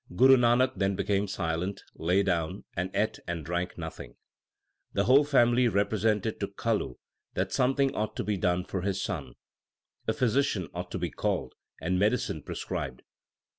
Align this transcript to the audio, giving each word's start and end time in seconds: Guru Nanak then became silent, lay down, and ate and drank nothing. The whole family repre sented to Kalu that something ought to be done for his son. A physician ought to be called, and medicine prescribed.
Guru 0.15 0.35
Nanak 0.35 0.71
then 0.77 0.95
became 0.95 1.27
silent, 1.27 1.83
lay 1.93 2.23
down, 2.23 2.63
and 2.75 2.89
ate 2.95 3.19
and 3.27 3.45
drank 3.45 3.77
nothing. 3.77 4.15
The 4.93 5.03
whole 5.03 5.23
family 5.23 5.67
repre 5.69 5.91
sented 6.21 6.39
to 6.39 6.47
Kalu 6.47 6.95
that 7.35 7.51
something 7.53 7.93
ought 7.95 8.15
to 8.15 8.23
be 8.23 8.35
done 8.35 8.65
for 8.65 8.81
his 8.81 8.99
son. 8.99 9.35
A 10.07 10.13
physician 10.13 10.69
ought 10.73 10.89
to 10.89 10.97
be 10.97 11.11
called, 11.11 11.53
and 11.79 11.99
medicine 11.99 12.41
prescribed. 12.41 13.03